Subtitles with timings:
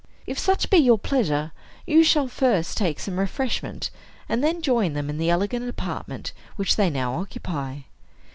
[0.25, 1.51] If such be your pleasure,
[1.85, 3.91] you shall first take some refreshment,
[4.27, 7.81] and then join them in the elegant apartment which they now occupy.